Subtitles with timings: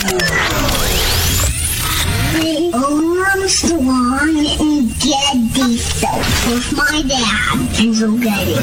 [0.00, 0.16] The
[2.72, 6.16] Armstrong and Getty Show
[6.48, 8.54] with my dad, Andrew Getty.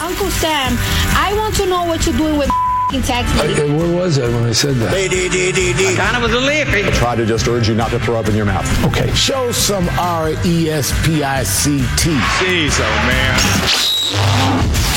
[0.00, 0.78] Uncle Sam,
[1.16, 2.48] I want to know what you're doing with
[3.04, 3.52] tax money.
[3.52, 4.92] Hey, where was I when I said that?
[5.96, 6.82] Kind of was a lippy.
[6.98, 8.64] try to just urge you not to throw up in your mouth.
[8.84, 12.10] Okay, show some R E S P I C T.
[12.38, 13.36] Jeez, oh man.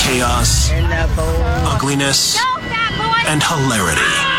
[0.06, 0.70] chaos,
[1.66, 2.38] ugliness,
[3.26, 4.31] and hilarity.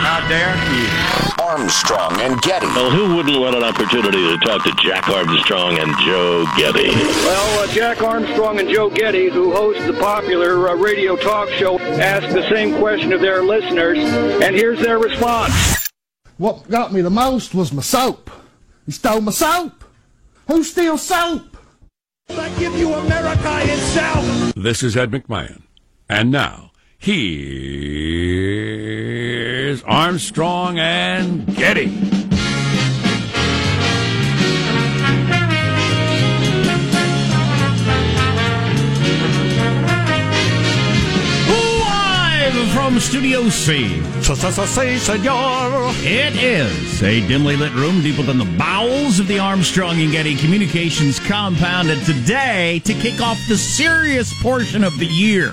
[0.00, 1.42] How dare he?
[1.42, 2.66] Armstrong and Getty.
[2.66, 6.88] Well, who wouldn't want an opportunity to talk to Jack Armstrong and Joe Getty?
[6.88, 11.78] Well, uh, Jack Armstrong and Joe Getty, who host the popular uh, radio talk show,
[11.78, 15.88] ask the same question of their listeners, and here's their response.
[16.36, 18.30] What got me the most was my soap.
[18.86, 19.84] He stole my soap.
[20.46, 21.56] Who steals soap?
[22.30, 24.54] I give you America itself.
[24.54, 25.62] This is Ed McMahon.
[26.08, 26.67] And now,
[27.00, 28.58] here's
[29.84, 31.86] Armstrong and Getty.
[41.48, 44.02] Live from Studio C.
[44.98, 45.92] Senor.
[46.02, 50.34] It is a dimly lit room deep within the bowels of the Armstrong and Getty
[50.36, 51.90] Communications compound.
[51.90, 55.52] And today, to kick off the serious portion of the year,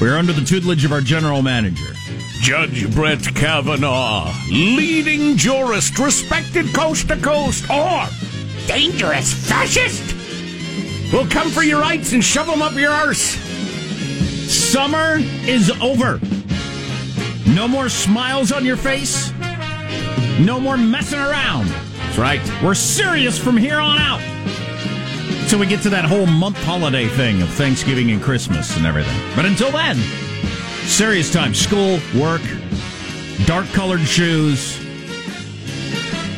[0.00, 1.92] we're under the tutelage of our general manager,
[2.40, 8.06] Judge Brett Kavanaugh, leading jurist, respected coast to coast, or
[8.66, 10.16] dangerous fascist.
[11.12, 13.36] We'll come for your rights and shove them up your arse.
[14.50, 16.20] Summer is over.
[17.48, 19.32] No more smiles on your face.
[20.38, 21.66] No more messing around.
[21.66, 22.62] That's right.
[22.62, 24.39] We're serious from here on out.
[25.50, 29.20] So we get to that whole month holiday thing of Thanksgiving and Christmas and everything.
[29.34, 29.96] But until then,
[30.86, 31.54] serious time.
[31.54, 32.40] School, work,
[33.46, 34.78] dark colored shoes,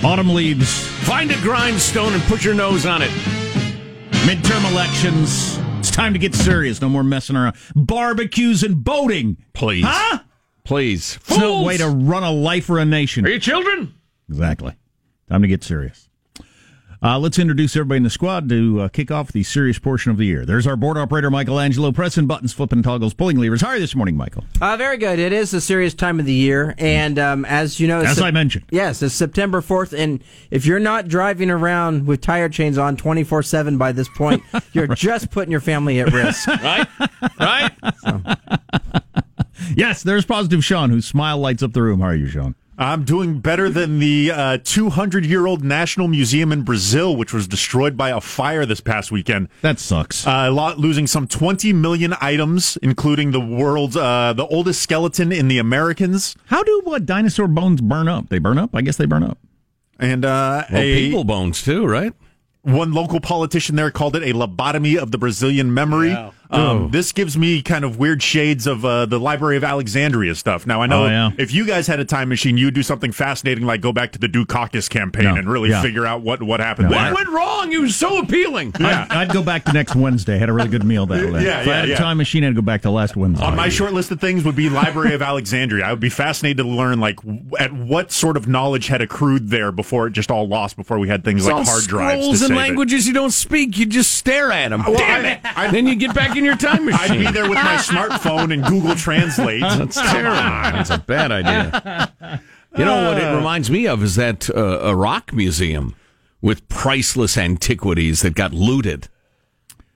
[0.02, 3.10] autumn leaves, Find a grindstone and put your nose on it.
[4.24, 5.58] midterm elections.
[5.79, 6.80] It's time to get serious.
[6.80, 7.56] No more messing around.
[7.74, 9.36] Barbecues and boating.
[9.52, 9.84] Please.
[9.86, 10.20] Huh?
[10.64, 11.18] Please.
[11.27, 13.27] It's no way to run a life or a nation.
[13.27, 13.92] Are you children?
[14.30, 14.74] Exactly.
[15.29, 16.08] Time to get serious.
[17.05, 20.18] Uh, let's introduce everybody in the squad to uh, kick off the serious portion of
[20.18, 20.46] the year.
[20.46, 23.61] There's our board operator, Michelangelo, pressing buttons, flipping toggles, pulling levers.
[23.61, 24.45] How are you this morning, Michael?
[24.61, 25.18] Uh, very good.
[25.18, 28.24] It is a serious time of the year, and um, as you know, As Sep-
[28.27, 28.67] I mentioned.
[28.70, 33.24] yes, it's September fourth, and if you're not driving around with tire chains on twenty
[33.24, 36.48] four seven by this point, you're just putting your family at risk.
[36.62, 36.86] Right?
[37.41, 37.73] right?
[39.77, 42.01] Yes, there's positive Sean, whose smile lights up the room.
[42.01, 42.55] How are you, Sean?
[42.82, 47.96] I'm doing better than the 200 year old National Museum in Brazil, which was destroyed
[47.96, 49.48] by a fire this past weekend.
[49.60, 50.26] That sucks.
[50.26, 55.32] Uh, a lot, losing some 20 million items, including the world's uh, the oldest skeleton
[55.32, 58.28] in the Americans, How do what dinosaur bones burn up?
[58.28, 58.74] They burn up?
[58.74, 59.38] I guess they burn up.
[59.98, 62.12] and uh, Well, a people bones too, right?
[62.64, 66.16] one local politician there called it a lobotomy of the Brazilian memory.
[66.52, 70.67] Um, this gives me kind of weird shades of uh, the Library of Alexandria stuff.
[70.67, 71.30] Now I know Oh, yeah.
[71.39, 74.18] if you guys had a time machine, you'd do something fascinating like go back to
[74.18, 75.35] the Dukakis campaign No.
[75.36, 75.83] and really Yeah.
[75.83, 76.95] figure out what what happened No.
[76.96, 77.12] there.
[77.12, 77.73] What went wrong?
[77.73, 78.74] You were so appealing.
[78.79, 79.07] Yeah.
[79.11, 80.39] I'd, I'd go back to next Wednesday.
[80.39, 81.23] Had a really good meal that day.
[81.42, 83.45] Yeah, if I yeah, had a time machine, I'd go back to last Wednesday.
[83.45, 85.85] On my short list of things would be Library of Alexandria.
[85.86, 89.48] I would be fascinated to learn like w- at what sort of knowledge had accrued
[89.48, 92.23] there before it just all lost before we had things It's like hard drives to
[92.23, 93.79] scrolls and save languages you don't speak.
[93.79, 94.83] You just stare at them.
[94.86, 95.41] Well, Damn I- it!
[95.45, 96.95] I- then you get back in your time it.
[96.95, 99.61] I'd be there with my smartphone and Google Translate.
[99.63, 100.36] That's terrible.
[100.36, 102.41] That's a bad idea.
[102.77, 105.95] You know what it reminds me of is that uh, Iraq museum
[106.41, 109.08] with priceless antiquities that got looted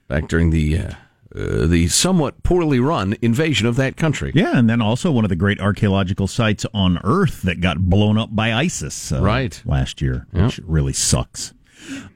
[0.09, 0.91] back during the uh,
[1.34, 4.31] uh, the somewhat poorly run invasion of that country.
[4.34, 8.17] Yeah, and then also one of the great archaeological sites on Earth that got blown
[8.17, 9.61] up by ISIS uh, Right.
[9.67, 11.53] last year, which really sucks.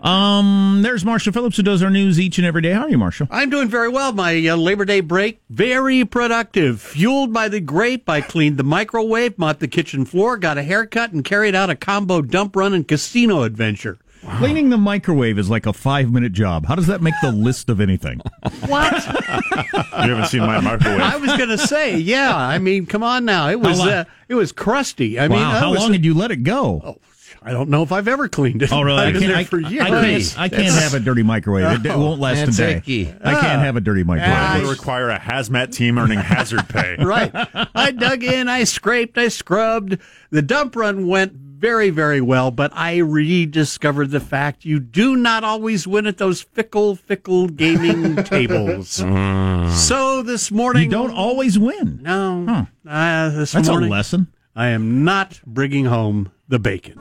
[0.01, 2.73] Um, there's Marshall Phillips who does our news each and every day.
[2.73, 3.29] How are you, Marshall?
[3.31, 4.13] I'm doing very well.
[4.13, 6.81] My uh, Labor Day break, very productive.
[6.81, 11.13] Fueled by the grape, I cleaned the microwave, mopped the kitchen floor, got a haircut,
[11.13, 13.99] and carried out a combo dump run and casino adventure.
[14.37, 16.67] Cleaning the microwave is like a five minute job.
[16.67, 18.21] How does that make the list of anything?
[18.67, 18.93] What?
[19.07, 21.01] you haven't seen my microwave.
[21.01, 22.37] I was going to say, yeah.
[22.37, 23.49] I mean, come on now.
[23.49, 25.19] It was uh, it was crusty.
[25.19, 27.01] I mean, wow, I how was- long did you let it go?
[27.43, 28.73] I don't know if I've ever cleaned it.
[28.73, 28.99] Oh, really?
[29.01, 29.83] I I've been can't, there I, for years.
[29.83, 31.85] I can't, I can't have a dirty microwave.
[31.85, 32.77] It, it won't last a day.
[32.77, 33.09] icky.
[33.23, 34.31] I can't have a dirty microwave.
[34.31, 34.63] It microwave.
[34.69, 36.97] would require a hazmat team earning hazard pay.
[37.01, 37.31] right.
[37.75, 39.99] I dug in, I scraped, I scrubbed.
[40.31, 45.45] The dump run went very, very well, but I rediscovered the fact you do not
[45.45, 48.89] always win at those fickle, fickle gaming tables.
[48.89, 50.85] So this morning.
[50.85, 52.01] You don't always win.
[52.03, 52.67] No.
[52.87, 53.89] Uh, this That's morning.
[53.89, 54.29] a lesson.
[54.57, 56.99] I am not bringing home the bacon.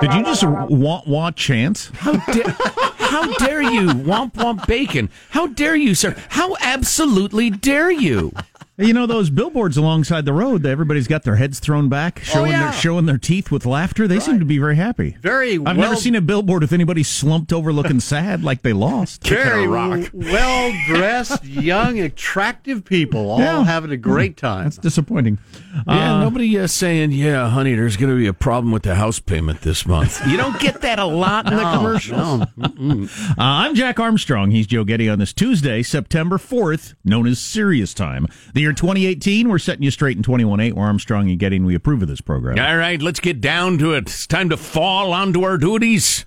[0.00, 1.90] Did you just want want chance?
[1.94, 2.56] How dare,
[2.96, 5.10] how dare you, womp womp bacon?
[5.30, 6.16] How dare you, sir?
[6.30, 8.32] How absolutely dare you?
[8.76, 10.66] You know those billboards alongside the road.
[10.66, 12.70] Everybody's got their heads thrown back, oh, showing yeah.
[12.70, 14.08] their showing their teeth with laughter.
[14.08, 15.16] They seem to be very happy.
[15.20, 18.72] Very I've well, never seen a billboard with anybody slumped over, looking sad, like they
[18.72, 19.24] lost.
[19.24, 23.64] very well dressed, young, attractive people all Yeah.
[23.64, 24.46] having a great hmm.
[24.46, 24.64] time.
[24.64, 25.38] That's disappointing.
[25.86, 28.94] Yeah, Uh, nobody uh, saying, "Yeah, honey, there's going to be a problem with the
[28.94, 32.46] house payment this month." You don't get that a lot in the commercials.
[32.56, 33.02] no.
[33.04, 34.50] Uh, I'm Jack Armstrong.
[34.52, 38.26] He's Joe Getty on this Tuesday, September 4th, known as Serious Time.
[38.54, 40.72] The year 2018, we're setting you straight in 21.8.
[40.74, 42.58] We're Armstrong and Getty, and we approve of this program.
[42.58, 44.02] All right, let's get down to it.
[44.08, 46.24] It's time to fall onto our duties.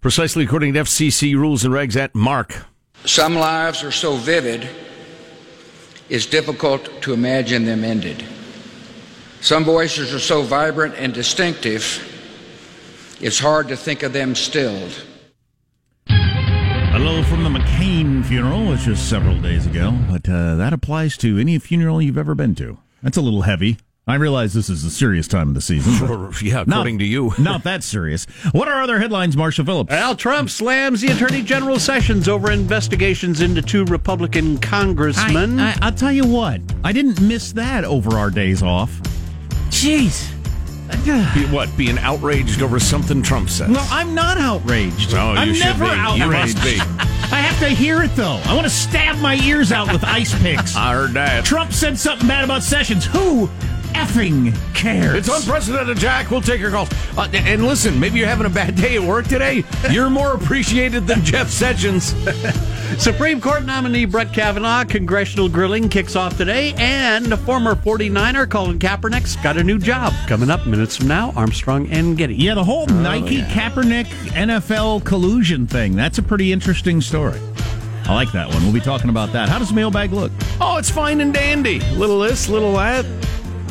[0.00, 2.64] Precisely according to FCC rules and regs at Mark.
[3.04, 4.68] Some lives are so vivid,
[6.08, 8.24] it's difficult to imagine them ended.
[9.42, 12.08] Some voices are so vibrant and distinctive,
[13.20, 15.04] it's hard to think of them stilled.
[16.06, 21.38] Hello from the McCain funeral, which was several days ago, but uh, that applies to
[21.38, 22.78] any funeral you've ever been to.
[23.02, 23.78] That's a little heavy.
[24.06, 25.92] I realize this is a serious time of the season.
[26.40, 27.32] Yeah, according not, to you.
[27.38, 28.26] not that serious.
[28.52, 29.92] What are other headlines, Marshall Phillips?
[29.92, 35.58] Al Trump slams the Attorney General Sessions over investigations into two Republican congressmen.
[35.58, 39.00] I, I, will tell you what, I didn't miss that over our days off.
[39.82, 40.30] Jeez.
[41.34, 41.76] Be, what?
[41.76, 43.68] Being outraged over something Trump says?
[43.68, 45.12] No, I'm not outraged.
[45.12, 45.90] Oh, you I'm should never be.
[45.90, 46.54] You outraged.
[46.56, 46.78] must be.
[47.32, 48.40] I have to hear it though.
[48.44, 50.76] I want to stab my ears out with ice picks.
[50.76, 51.44] I heard that.
[51.44, 53.06] Trump said something bad about Sessions.
[53.06, 53.48] Who
[53.94, 55.16] effing cares?
[55.16, 56.30] It's unprecedented, Jack.
[56.30, 56.90] We'll take your calls.
[57.16, 59.64] Uh, and listen, maybe you're having a bad day at work today.
[59.90, 62.14] You're more appreciated than Jeff Sessions.
[62.98, 69.36] Supreme Court nominee Brett Kavanaugh congressional grilling kicks off today, and former 49er Colin Kaepernick's
[69.36, 71.32] got a new job coming up minutes from now.
[71.32, 72.34] Armstrong and Getty.
[72.34, 75.96] Yeah, the whole Nike Kaepernick NFL collusion thing.
[75.96, 77.40] That's a pretty interesting story.
[78.04, 78.62] I like that one.
[78.62, 79.48] We'll be talking about that.
[79.48, 80.32] How does mailbag look?
[80.60, 81.78] Oh, it's fine and dandy.
[81.92, 83.06] Little this, little that.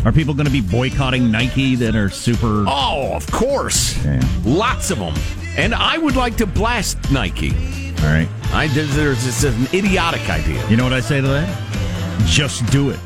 [0.06, 2.66] Are people going to be boycotting Nike that are super?
[2.68, 4.04] Oh, of course.
[4.04, 4.20] Yeah.
[4.44, 5.14] Lots of them.
[5.58, 7.52] And I would like to blast Nike.
[8.00, 8.28] All right.
[8.52, 10.68] I there's, there's it's an idiotic idea.
[10.70, 12.26] You know what I say to that?
[12.26, 13.00] Just do it.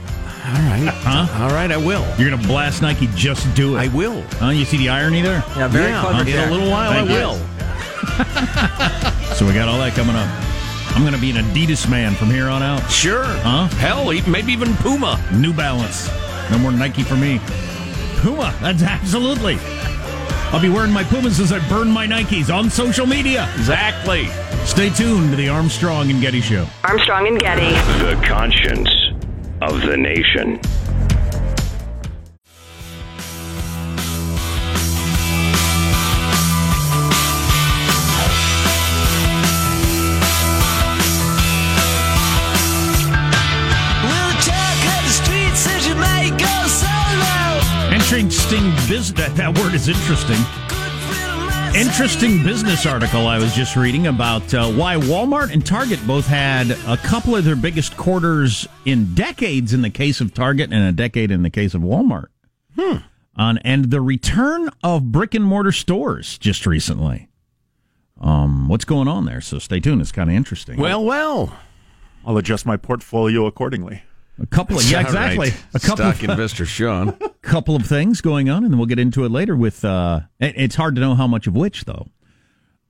[0.46, 0.92] All right.
[1.06, 1.44] Huh?
[1.44, 2.04] All right, I will.
[2.18, 3.08] You're going to blast Nike.
[3.16, 3.80] Just do it.
[3.80, 4.22] I will.
[4.40, 4.50] Huh?
[4.50, 5.44] You see the irony there?
[5.58, 6.30] Yeah, very Yeah, clever.
[6.30, 7.20] in a little while Thank I you.
[7.20, 7.40] will.
[9.36, 10.30] So we got all that coming up.
[10.96, 12.90] I'm going to be an Adidas man from here on out.
[12.90, 13.26] Sure.
[13.26, 13.68] Huh?
[13.80, 15.22] Hell, e- maybe even Puma.
[15.34, 16.08] New Balance.
[16.52, 17.40] No more Nike for me.
[18.18, 18.56] Puma.
[18.62, 19.58] That's absolutely.
[20.52, 23.50] I'll be wearing my Pumas as I burn my Nikes on social media.
[23.56, 24.28] Exactly.
[24.66, 26.68] Stay tuned to the Armstrong and Getty Show.
[26.84, 27.70] Armstrong and Getty.
[28.04, 28.90] The conscience
[29.62, 30.60] of the nation.
[48.16, 49.12] Interesting business.
[49.12, 50.38] That, that word is interesting.
[51.76, 56.72] Interesting business article I was just reading about uh, why Walmart and Target both had
[56.88, 60.94] a couple of their biggest quarters in decades in the case of Target and a
[60.94, 62.28] decade in the case of Walmart.
[62.80, 63.00] Hmm.
[63.36, 67.28] On and the return of brick and mortar stores just recently.
[68.22, 69.42] Um, what's going on there?
[69.42, 70.00] So stay tuned.
[70.00, 70.80] It's kind of interesting.
[70.80, 71.60] Well, well.
[72.26, 74.04] I'll adjust my portfolio accordingly.
[74.40, 75.50] A couple of yeah, exactly.
[75.50, 75.64] right.
[75.74, 77.18] A couple Stock of, investor Sean.
[77.42, 79.56] couple of things going on, and then we'll get into it later.
[79.56, 82.08] With uh, it's hard to know how much of which though.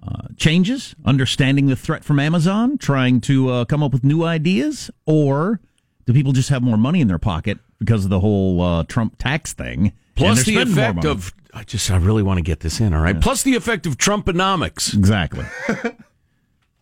[0.06, 4.92] Uh, changes, understanding the threat from Amazon, trying to uh, come up with new ideas,
[5.08, 5.60] or
[6.06, 9.18] do people just have more money in their pocket because of the whole uh, Trump
[9.18, 9.94] tax thing?
[10.16, 13.20] Plus the effect of I just I really want to get this in, all right.
[13.20, 14.94] Plus the effect of Trumponomics.
[14.94, 15.46] exactly.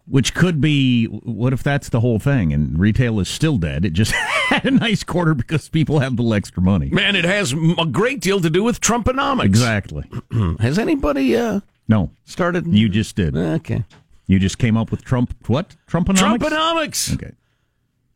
[0.05, 3.85] Which could be, what if that's the whole thing and retail is still dead?
[3.85, 4.11] It just
[4.49, 6.89] had a nice quarter because people have a little extra money.
[6.89, 9.45] Man, it has a great deal to do with Trumponomics.
[9.45, 10.03] Exactly.
[10.59, 12.67] Has anybody uh, No, started?
[12.67, 13.37] you just did.
[13.37, 13.85] okay.
[14.27, 15.33] You just came up with Trump.
[15.47, 15.75] What?
[15.87, 16.37] Trumponomics?
[16.39, 17.13] Trumponomics.
[17.13, 17.31] Okay.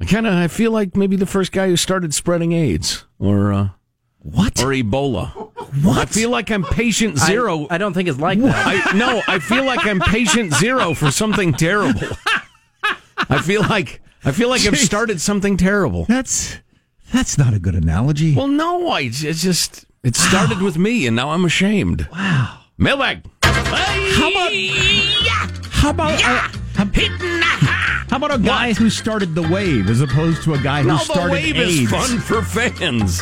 [0.02, 3.54] I kind of I feel like maybe the first guy who started spreading AIDS or
[3.54, 3.70] uh,
[4.20, 4.62] What?
[4.62, 5.47] or Ebola.
[5.84, 5.98] What?
[5.98, 7.68] I feel like I'm patient zero.
[7.70, 8.88] I, I don't think it's like that.
[8.92, 12.08] I no, I feel like I'm patient zero for something terrible.
[13.30, 16.06] I feel like I feel like I've started something terrible.
[16.06, 16.58] That's
[17.14, 18.36] that's not a good analogy.
[18.36, 22.08] Well, no, I it's just it started with me, and now I'm ashamed.
[22.12, 22.60] Wow.
[22.78, 23.24] Mailbag.
[23.44, 24.52] how about
[25.72, 26.58] how about uh, how-
[28.10, 30.98] How about a guy who started the wave as opposed to a guy who No,
[30.98, 31.80] the wave AIDS?
[31.82, 33.22] is fun for fans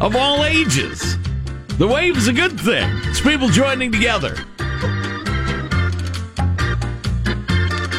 [0.00, 1.16] of all ages.
[1.78, 2.88] The wave's a good thing.
[3.04, 4.36] It's people joining together.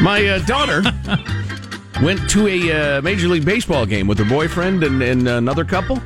[0.01, 0.82] My uh, daughter
[2.03, 6.00] went to a uh, Major League Baseball game with her boyfriend and, and another couple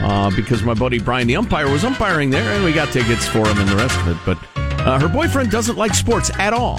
[0.00, 3.46] uh, because my buddy Brian, the umpire, was umpiring there, and we got tickets for
[3.46, 4.16] him and the rest of it.
[4.26, 4.38] But
[4.86, 6.78] uh, her boyfriend doesn't like sports at all.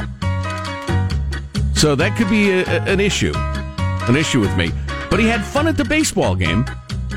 [1.76, 4.72] So that could be a, a- an issue, an issue with me.
[5.10, 6.66] But he had fun at the baseball game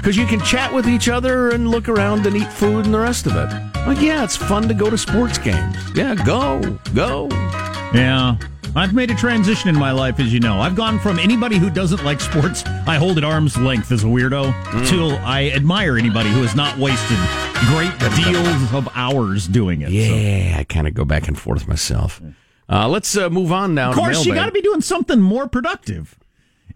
[0.02, 2.98] because you can chat with each other and look around and eat food and the
[2.98, 3.48] rest of it.
[3.86, 5.76] Like, yeah, it's fun to go to sports games.
[5.94, 6.60] Yeah, go,
[6.92, 7.28] go.
[7.94, 8.36] Yeah.
[8.74, 10.58] I've made a transition in my life, as you know.
[10.58, 14.08] I've gone from anybody who doesn't like sports, I hold at arm's length as a
[14.08, 14.88] weirdo, Mm.
[14.88, 17.18] till I admire anybody who has not wasted
[17.68, 19.86] great deals of hours doing it.
[19.86, 19.92] So.
[19.92, 22.20] Yeah, I kind of go back and forth myself.
[22.68, 23.90] Uh, let's uh, move on now.
[23.90, 26.18] Of course, you got to be doing something more productive.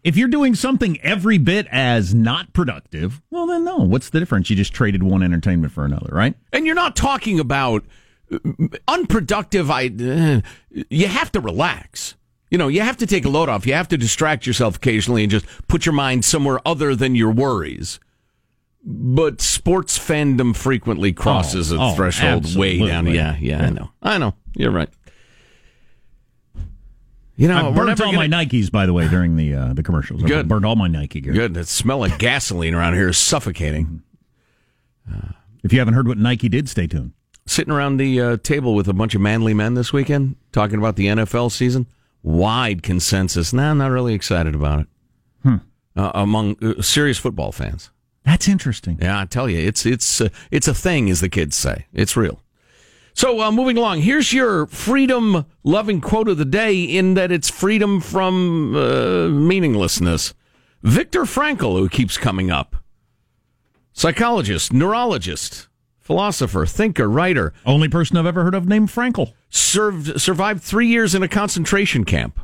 [0.07, 3.79] If you're doing something every bit as not productive, well, then no.
[3.79, 4.49] What's the difference?
[4.49, 6.35] You just traded one entertainment for another, right?
[6.53, 7.85] And you're not talking about
[8.33, 8.39] uh,
[8.87, 9.69] unproductive.
[9.69, 9.87] I.
[9.89, 10.41] Uh,
[10.91, 12.15] you have to relax.
[12.53, 13.67] You know, you have to take a load off.
[13.67, 17.33] You have to distract yourself occasionally and just put your mind somewhere other than your
[17.33, 17.99] worries.
[18.85, 23.09] But sports fandom frequently crosses Oh, a oh, threshold way down.
[23.09, 23.17] absolutely.
[23.17, 23.91] Yeah, yeah, I know.
[24.01, 24.35] I know.
[24.55, 24.89] You're right.
[27.37, 29.73] You know, I we're burnt all gonna- my Nikes, by the way, during the uh,
[29.75, 30.25] the commercials.
[30.25, 30.49] I Good.
[30.49, 31.33] burned all my Nike gear.
[31.35, 31.55] Good.
[31.55, 34.03] The smell of gasoline around here is suffocating.
[35.63, 37.13] If you haven't heard what Nike did, stay tuned.
[37.45, 40.97] Sitting around the uh, table with a bunch of manly men this weekend, talking about
[40.97, 41.87] the NFL season.
[42.23, 43.53] Wide consensus.
[43.53, 44.87] Nah, I'm not really excited about it.
[45.43, 45.57] Hmm.
[45.97, 47.91] Uh, among uh, serious football fans.
[48.25, 48.99] That's interesting.
[49.01, 51.87] Yeah, I tell you, it's it's uh, it's a thing, as the kids say.
[51.93, 52.41] It's real.
[53.17, 56.83] So, uh, moving along, here's your freedom loving quote of the day.
[56.85, 60.35] In that it's freedom from uh, meaninglessness.
[60.83, 62.77] Viktor Frankl, who keeps coming up,
[63.95, 65.69] psychologist, neurologist,
[65.99, 67.55] philosopher, thinker, writer.
[67.65, 69.33] Only person I've ever heard of named Frankl.
[69.49, 72.39] Served survived three years in a concentration camp.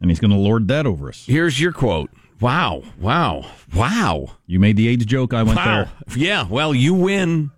[0.00, 1.26] And he's going to lord that over us.
[1.26, 2.10] Here's your quote.
[2.40, 2.82] Wow!
[2.98, 3.50] Wow!
[3.74, 4.36] Wow!
[4.46, 5.34] You made the AIDS joke.
[5.34, 5.64] I went Wow.
[5.64, 6.16] there.
[6.16, 7.50] Yeah, well, you win.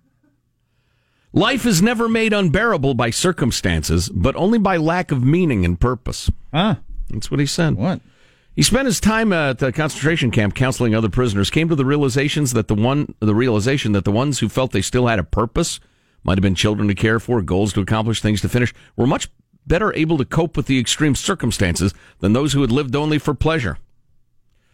[1.31, 6.31] Life is never made unbearable by circumstances, but only by lack of meaning and purpose.
[6.51, 7.75] Ah, That's what he said.
[7.75, 8.01] what?
[8.55, 12.51] He spent his time at the concentration camp counseling other prisoners, came to the realizations
[12.53, 15.79] that the one the realization that the ones who felt they still had a purpose,
[16.23, 19.29] might have been children to care for, goals to accomplish, things to finish, were much
[19.65, 23.33] better able to cope with the extreme circumstances than those who had lived only for
[23.33, 23.77] pleasure.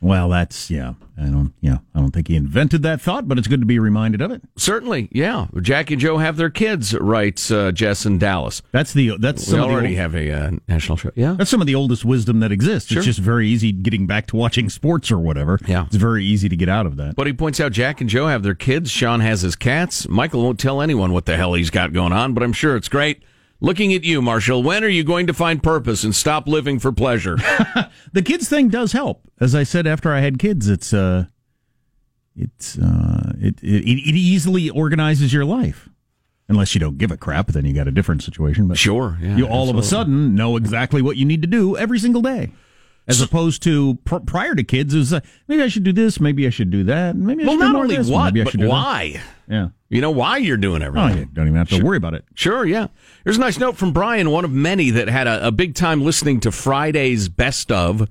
[0.06, 0.94] Well, that's yeah.
[1.18, 1.78] I don't yeah.
[1.96, 4.44] I don't think he invented that thought, but it's good to be reminded of it.
[4.56, 5.48] Certainly, yeah.
[5.62, 8.62] Jack and Joe have their kids, writes uh, Jess in Dallas.
[8.72, 11.10] That's the that's We some of the already old- have a uh, national show.
[11.16, 11.34] Yeah.
[11.38, 12.90] That's some of the oldest wisdom that exists.
[12.90, 13.00] Sure.
[13.00, 15.58] It's just very easy getting back to watching sports or whatever.
[15.66, 15.86] Yeah.
[15.88, 17.16] It's very easy to get out of that.
[17.16, 18.92] But he points out Jack and Joe have their kids.
[18.92, 20.08] Sean has his cats.
[20.08, 22.90] Michael won't tell anyone what the hell he's got going on, but I'm sure it's
[22.90, 23.24] great.
[23.62, 26.92] Looking at you, Marshall, when are you going to find purpose and stop living for
[26.92, 27.38] pleasure?
[28.14, 29.22] The kids thing does help.
[29.42, 31.26] As I said after I had kids, it's uh
[32.36, 35.90] it's uh it it, it easily organizes your life.
[36.48, 38.68] Unless you don't give a crap, then you got a different situation.
[38.70, 41.76] But Sure, yeah, you all of a sudden know exactly what you need to do
[41.76, 42.52] every single day,
[43.08, 44.96] as opposed to pr- prior to kids.
[44.96, 47.56] Was uh, maybe I should do this, maybe I should do that, maybe I well,
[47.56, 48.72] should do not more only this, what, maybe I but should do that.
[48.72, 49.22] why.
[49.48, 49.68] Yeah.
[49.90, 51.18] You know why you're doing Oh, everything.
[51.20, 52.26] you don't even have to worry about it.
[52.34, 52.88] Sure, yeah.
[53.24, 56.02] Here's a nice note from Brian, one of many that had a, a big time
[56.04, 58.10] listening to Friday's best of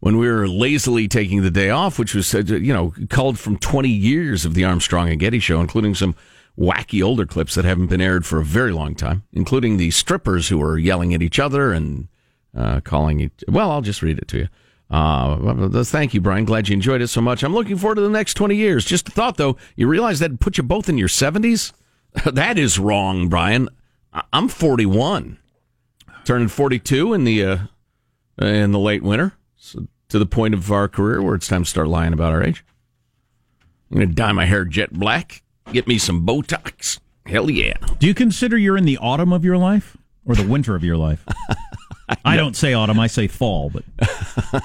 [0.00, 3.56] when we were lazily taking the day off, which was, uh, you know, culled from
[3.58, 6.14] 20 years of the Armstrong and Getty show, including some
[6.58, 10.48] wacky older clips that haven't been aired for a very long time, including the strippers
[10.48, 12.08] who were yelling at each other and
[12.56, 13.44] uh, calling each.
[13.48, 14.48] Well, I'll just read it to you.
[14.90, 16.44] Uh, thank you, Brian.
[16.44, 17.42] Glad you enjoyed it so much.
[17.42, 18.84] I'm looking forward to the next 20 years.
[18.84, 19.56] Just a thought, though.
[19.74, 21.72] You realize that put you both in your 70s?
[22.30, 23.68] that is wrong, Brian.
[24.12, 25.38] I- I'm 41,
[26.24, 27.56] turning 42 in the uh,
[28.38, 31.70] in the late winter, so to the point of our career where it's time to
[31.70, 32.64] start lying about our age.
[33.90, 35.42] I'm going to dye my hair jet black,
[35.72, 36.98] get me some Botox.
[37.24, 37.74] Hell yeah.
[37.98, 40.96] Do you consider you're in the autumn of your life or the winter of your
[40.98, 41.24] life?
[42.24, 43.84] I don't say autumn, I say fall, but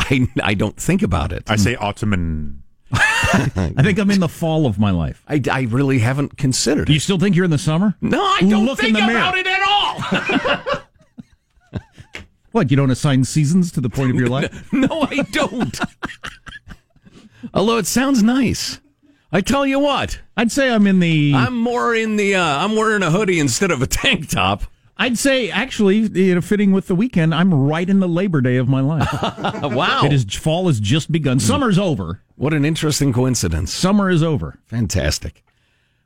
[0.00, 1.44] I, I don't think about it.
[1.50, 2.62] I say autumn and
[2.92, 5.22] I think I'm in the fall of my life.
[5.28, 6.94] I, I really haven't considered Do it.
[6.94, 7.94] you still think you're in the summer?
[8.00, 9.18] No, I don't Look in think the mirror.
[9.18, 9.60] about it at
[10.62, 10.84] all.
[12.52, 14.72] What, you don't assign seasons to the point of your life?
[14.72, 15.78] no, I don't.
[17.52, 18.80] Although it sounds nice.
[19.30, 22.36] I tell you what, I'd say I'm in the I'm more in the.
[22.36, 24.62] Uh, I'm wearing a hoodie instead of a tank top.
[25.00, 28.56] I'd say, actually, you know, fitting with the weekend, I'm right in the Labor Day
[28.56, 29.06] of my life.
[29.62, 30.02] wow.
[30.04, 31.38] It is fall has just begun.
[31.38, 32.20] Summer's over.
[32.34, 33.72] What an interesting coincidence.
[33.72, 34.58] Summer is over.
[34.66, 35.44] Fantastic.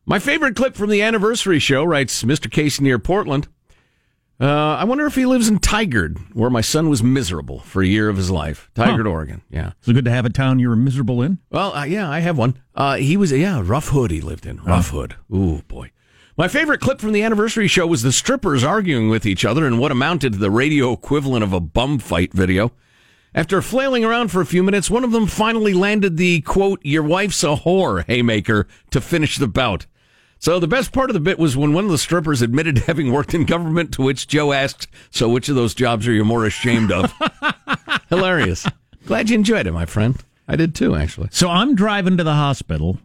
[0.05, 2.51] My favorite clip from the anniversary show, writes Mr.
[2.51, 3.49] Casey near Portland.
[4.41, 7.87] Uh, I wonder if he lives in Tigard, where my son was miserable for a
[7.87, 8.71] year of his life.
[8.75, 9.09] Tigard, Huh.
[9.11, 9.43] Oregon.
[9.51, 9.73] Yeah.
[9.83, 11.39] Is it good to have a town you were miserable in?
[11.51, 12.59] Well, uh, yeah, I have one.
[12.75, 14.57] Uh, he was, yeah, Rough Hood he lived in.
[14.65, 15.15] Rough Hood.
[15.33, 15.93] Ooh, boy.
[16.35, 19.77] My favorite clip from the anniversary show was the strippers arguing with each other in
[19.77, 22.73] what amounted to the radio equivalent of a bum fight video.
[23.35, 27.03] After flailing around for a few minutes, one of them finally landed the quote, your
[27.03, 29.85] wife's a whore haymaker to finish the bout.
[30.39, 32.83] So the best part of the bit was when one of the strippers admitted to
[32.87, 36.25] having worked in government, to which Joe asked, so which of those jobs are you
[36.25, 37.13] more ashamed of?
[38.09, 38.67] Hilarious.
[39.05, 40.17] Glad you enjoyed it, my friend.
[40.49, 41.29] I did too, actually.
[41.31, 42.99] So I'm driving to the hospital,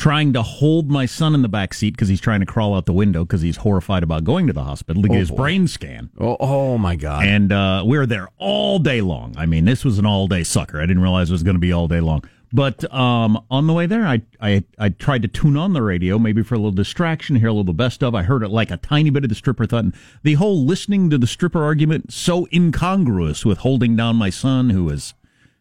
[0.00, 2.86] trying to hold my son in the back seat because he's trying to crawl out
[2.86, 5.36] the window because he's horrified about going to the hospital to get Oh, his boy.
[5.36, 6.08] brain scan.
[6.18, 7.24] Oh, oh my God.
[7.26, 9.34] And uh, we were there all day long.
[9.36, 10.78] I mean, this was an all day sucker.
[10.78, 12.24] I didn't realize it was going to be all day long.
[12.52, 16.18] But um, on the way there, I, I I tried to tune on the radio,
[16.18, 18.12] maybe for a little distraction, hear a little best of.
[18.12, 19.84] I heard it like a tiny bit of the stripper thought.
[19.84, 24.70] And the whole listening to the stripper argument so incongruous with holding down my son,
[24.70, 25.14] who was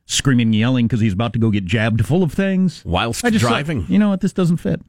[0.09, 3.29] screaming, and yelling because he's about to go get jabbed full of things Whilst I
[3.29, 3.85] just thought, driving.
[3.87, 4.21] you know what?
[4.21, 4.81] This doesn't fit.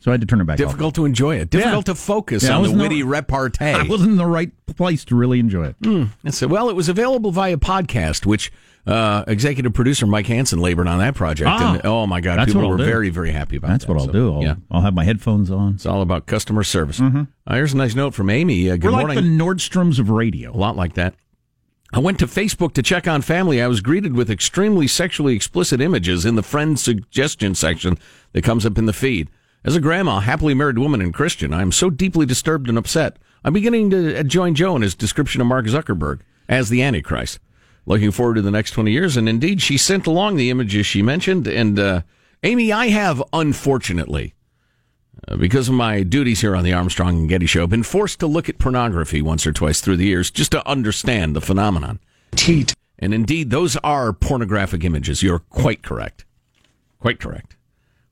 [0.00, 0.54] So I had to turn it back.
[0.54, 0.58] off.
[0.66, 1.50] Difficult to enjoy it.
[1.50, 1.92] Difficult Yeah.
[1.92, 3.64] to focus Yeah, on the witty repartee.
[3.66, 5.80] I wasn't in the right place to really enjoy it.
[5.82, 6.48] Mm, that's it.
[6.48, 8.50] Well, it was available via podcast, which
[8.86, 11.50] uh, executive producer Mike Hansen labored on that project.
[11.50, 12.84] Ah, and oh my God, people were do.
[12.86, 13.92] very, very happy about That's that.
[13.92, 14.34] what I'll So, do.
[14.36, 15.74] I'll, yeah, I'll have my headphones on.
[15.74, 16.98] it's all about customer service.
[16.98, 18.70] Uh, here's a nice note from Amy.
[18.70, 19.36] Uh, good We're like morning.
[19.36, 20.50] the Nordstroms of radio.
[20.50, 21.14] a lot like that.
[21.92, 23.60] I went to Facebook to check on family.
[23.60, 27.98] I was greeted with extremely sexually explicit images in the friend suggestion section
[28.32, 29.28] that comes up in the feed.
[29.64, 33.18] As a grandma, happily married woman, and Christian, I am so deeply disturbed and upset.
[33.44, 37.40] I'm beginning to join Joe in his description of Mark Zuckerberg as the Antichrist.
[37.86, 39.16] Looking forward to the next 20 years.
[39.16, 41.48] And indeed, she sent along the images she mentioned.
[41.48, 42.02] And uh,
[42.42, 44.39] Amy, I have, unfortunately, uh,
[45.38, 48.26] because of my duties here on the Armstrong and Getty Show, I've been forced to
[48.26, 52.00] look at pornography once or twice through the years just to understand the phenomenon.
[52.32, 52.74] Teat.
[52.98, 55.22] And indeed, those are pornographic images.
[55.22, 56.24] You're quite correct.
[57.00, 57.56] Quite correct.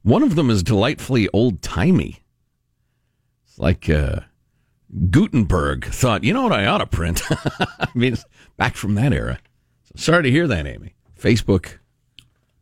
[0.03, 2.23] One of them is delightfully old timey.
[3.45, 4.21] It's like uh,
[5.11, 7.21] Gutenberg thought, you know what I ought to print?
[7.31, 8.25] I mean, it's
[8.57, 9.39] back from that era.
[9.85, 10.95] So sorry to hear that, Amy.
[11.19, 11.79] Facebook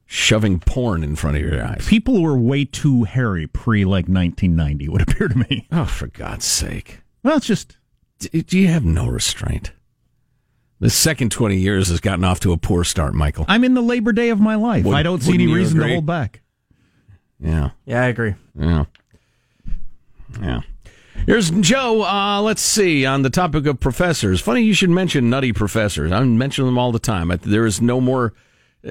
[0.07, 1.85] shoving porn in front of your eyes.
[1.89, 5.67] People were way too hairy pre like 1990, would appear to me.
[5.73, 7.01] Oh, for God's sake.
[7.23, 7.77] Well, it's just.
[8.19, 9.73] D- Do you have no restraint?
[10.79, 13.45] The second 20 years has gotten off to a poor start, Michael.
[13.49, 14.85] I'm in the Labor Day of my life.
[14.85, 15.89] Would- I don't see any reason agree?
[15.91, 16.41] to hold back.
[17.41, 17.71] Yeah.
[17.85, 18.35] Yeah, I agree.
[18.59, 18.85] Yeah.
[20.41, 20.61] Yeah.
[21.27, 22.03] Here's Joe.
[22.05, 23.07] Uh, let's see.
[23.07, 26.13] On the topic of professors, funny you should mention nutty professors.
[26.13, 27.31] I mention them all the time.
[27.31, 28.35] I- There is no more.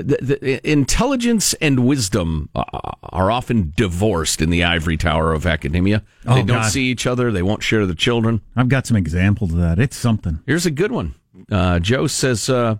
[0.03, 2.63] The, the, intelligence and wisdom uh,
[3.03, 6.03] are often divorced in the ivory tower of academia.
[6.23, 6.71] They Oh, don't God.
[6.71, 7.31] see each other.
[7.31, 8.41] They won't share the children.
[8.57, 9.79] I've got some examples of that.
[9.79, 10.39] It's something.
[10.45, 11.15] Here's a good one.
[11.49, 12.75] Uh, Joe says uh,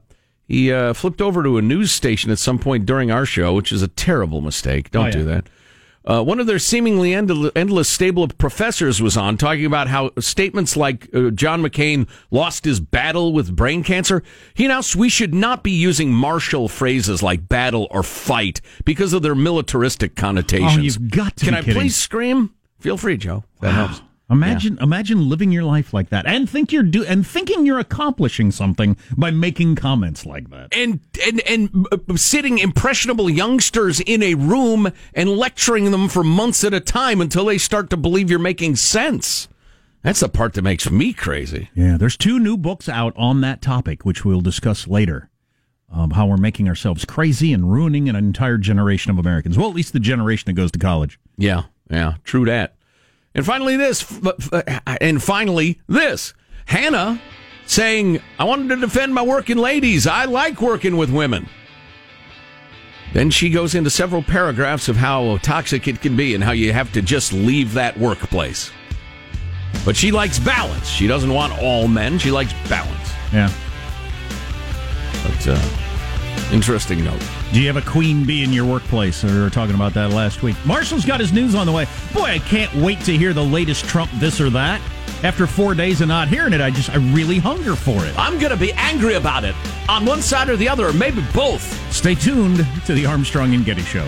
[0.48, 3.72] he uh, flipped over to a news station at some point during our show, which
[3.72, 4.92] is a terrible mistake.
[4.92, 5.12] Don't Oh, yeah.
[5.14, 5.48] do that.
[6.08, 10.12] Uh, one of their seemingly end- endless stable of professors was on talking about how
[10.20, 14.22] statements like uh, John McCain lost his battle with brain cancer.
[14.54, 19.24] He announced we should not be using martial phrases like battle or fight because of
[19.24, 20.78] their militaristic connotations.
[20.78, 21.74] Oh, you've got to Can I kidding.
[21.74, 22.54] please scream?
[22.80, 23.44] Feel free, Joe.
[23.62, 24.02] That helps.
[24.30, 28.50] Imagine, imagine living your life like that, and think you're do, and thinking you're accomplishing
[28.50, 30.74] something by making comments like that.
[30.76, 36.64] and and and uh, sitting impressionable youngsters in a room and lecturing them for months
[36.64, 39.48] at a time until they start to believe you're making sense.
[40.02, 41.70] That's the part that makes me crazy.
[41.76, 45.30] Yeah, there's two new books out on that topic, which we'll discuss later.
[45.92, 49.58] Um, how we're making ourselves crazy and ruining an entire generation of Americans.
[49.58, 51.20] Well, at least the generation that goes to college.
[51.38, 52.75] Yeah, yeah, true that.
[53.36, 54.64] And finally, this, f-
[55.02, 56.34] and finally, this.
[56.66, 57.22] Hannah
[57.68, 60.08] saying, I wanted to defend my working ladies.
[60.08, 61.48] I like working with women.
[63.14, 66.74] Then she goes into several paragraphs of how toxic it can be and how you
[66.74, 68.72] have to just leave that workplace.
[69.84, 70.88] But she likes balance.
[70.88, 73.14] She doesn't want all men, she likes balance.
[73.34, 73.52] Yeah.
[75.24, 77.22] But, uh, interesting note.
[77.56, 79.24] Do you have a queen bee in your workplace?
[79.24, 80.58] We were talking about that last week.
[80.66, 81.88] Marshall's got his news on the way.
[82.14, 84.82] Boy, I can't wait to hear the latest Trump this or that.
[85.24, 88.14] After four days of not hearing it, I just I really hunger for it.
[88.20, 89.56] I'm going to be angry about it
[89.88, 91.64] on one side or the other, or maybe both.
[91.94, 94.06] Stay tuned to the Armstrong and Getty Show.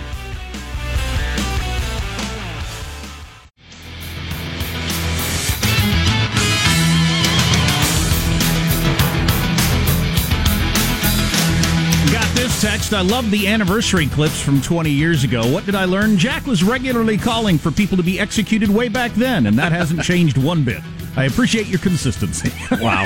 [12.62, 15.46] Text, I love the anniversary clips from 20 years ago.
[15.52, 16.17] What did I learn?
[16.17, 20.02] Jack was regularly calling for people to be executed way back then, and that hasn't
[20.04, 20.82] changed one bit.
[21.15, 22.52] I appreciate your consistency.
[22.82, 23.06] Wow.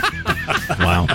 [0.79, 1.07] wow.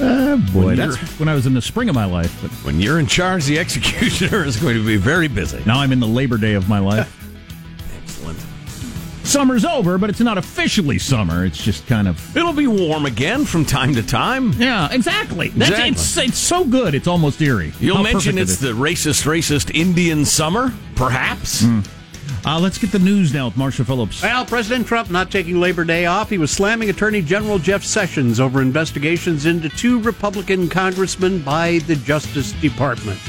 [0.00, 2.36] Oh, boy, that's when I was in the spring of my life.
[2.40, 5.62] But When you're in charge, the executioner is going to be very busy.
[5.66, 7.18] now I'm in the labor day of my life.
[9.22, 9.26] Excellent.
[9.26, 11.44] Summer's over, but it's not officially summer.
[11.44, 14.52] It's just kind of It'll be warm again from time to time.
[14.54, 15.48] yeah, exactly.
[15.48, 15.90] That's, Exactly.
[15.92, 16.94] It's it's so good.
[16.94, 17.72] It's almost eerie.
[17.80, 21.64] You'll How mention perfect it it's the racist, racist Indian summer, perhaps.
[22.44, 24.20] Uh, let's get the news now with Marshall Phillips.
[24.20, 26.28] Well, President Trump not taking Labor Day off.
[26.28, 31.94] He was slamming Attorney General Jeff Sessions over investigations into two Republican congressmen by the
[31.94, 33.20] Justice Department.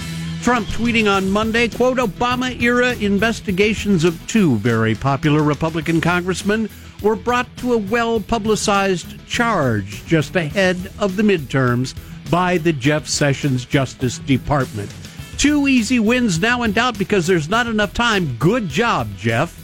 [0.43, 6.69] Trump tweeting on Monday, quote, Obama era investigations of two very popular Republican congressmen
[7.01, 11.95] were brought to a well publicized charge just ahead of the midterms
[12.29, 14.93] by the Jeff Sessions Justice Department.
[15.38, 18.36] Two easy wins now in doubt because there's not enough time.
[18.36, 19.58] Good job, Jeff.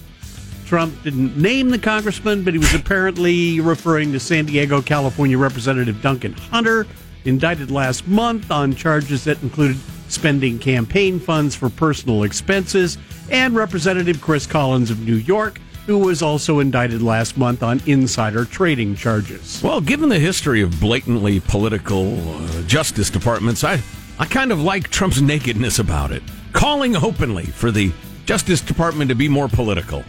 [0.66, 6.02] Trump didn't name the congressman, but he was apparently referring to San Diego, California Representative
[6.02, 6.88] Duncan Hunter,
[7.26, 9.76] indicted last month on charges that included
[10.10, 12.98] spending campaign funds for personal expenses,
[13.32, 18.46] and Representative Chris Collins of New York, who was also indicted last month on insider
[18.46, 19.62] trading charges.
[19.64, 23.82] Well, given the history of blatantly political uh, justice departments, I,
[24.20, 26.22] I kind of like Trump's nakedness about it,
[26.54, 27.92] calling openly for the
[28.26, 30.04] Justice Department to be more political.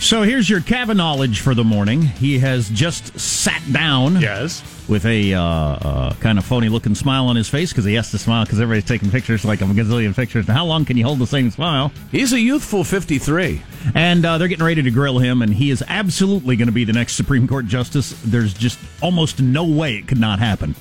[0.00, 2.02] So here's your Kavanaugh for the morning.
[2.02, 4.20] He has just sat down.
[4.20, 4.62] Yes.
[4.88, 8.10] With a uh, uh, kind of phony looking smile on his face because he has
[8.12, 10.46] to smile because everybody's taking pictures like a gazillion pictures.
[10.48, 11.92] And how long can you hold the same smile?
[12.10, 13.60] He's a youthful 53.
[13.94, 16.84] And uh, they're getting ready to grill him, and he is absolutely going to be
[16.84, 18.18] the next Supreme Court justice.
[18.24, 20.74] There's just almost no way it could not happen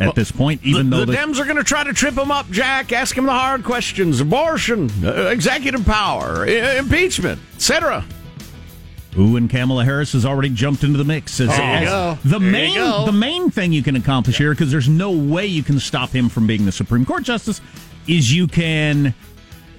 [0.00, 2.30] at this point, even the, though the Dems are going to try to trip him
[2.30, 8.04] up, Jack, ask him the hard questions abortion, uh, executive power, i- impeachment, etc.
[9.18, 11.40] Ooh, and Kamala Harris has already jumped into the mix.
[11.40, 12.28] As, as oh, go.
[12.28, 15.62] The There main, the main thing you can accomplish here, because there's no way you
[15.62, 17.60] can stop him from being the Supreme Court justice,
[18.06, 19.14] is you can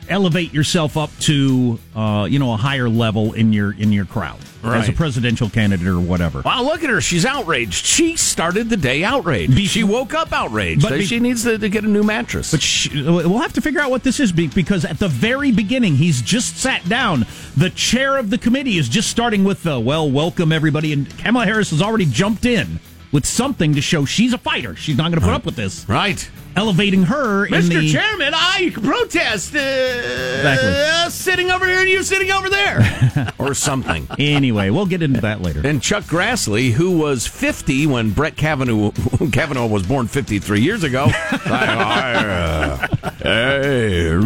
[0.10, 4.40] elevate yourself up to, uh, you know, a higher level in your in your crowd
[4.64, 6.42] as a presidential candidate or whatever.
[6.42, 7.00] Wow, look at her.
[7.00, 7.86] She's outraged.
[7.86, 9.56] She started the day outraged.
[9.56, 10.82] Be- she woke up outraged.
[10.82, 12.52] But be- she needs to, to get a new mattress.
[12.52, 15.96] But sh- we'll have to figure out what this is because at the very beginning,
[15.96, 17.26] he's just sat down.
[17.56, 20.92] The chair of the committee is just starting with the, well, welcome everybody.
[20.92, 22.80] And Kamala Harris has already jumped in
[23.12, 24.76] with something to show she's a fighter.
[24.76, 25.88] She's not going to put up with this.
[25.90, 26.30] right.
[26.56, 27.70] Elevating her Mr.
[27.82, 27.92] the.
[27.92, 30.70] Chairman, I protest uh, Exactly.
[30.70, 33.32] uh, sitting over here and you sitting over there.
[33.38, 34.08] or something.
[34.18, 35.62] Anyway, we'll get into that later.
[35.64, 38.90] And Chuck Grassley, who was 50 when Brett Kavanaugh,
[39.32, 41.06] Kavanaugh was born 53 years ago.
[41.12, 44.18] I- I, hey,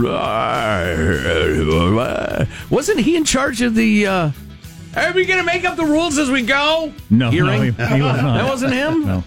[2.69, 4.07] wasn't he in charge of the.
[4.07, 4.31] Uh,
[4.95, 6.93] are we going to make up the rules as we go?
[7.09, 7.61] No, no, Hearing?
[7.73, 8.37] he, he was not.
[8.37, 9.05] That wasn't him?
[9.05, 9.23] No.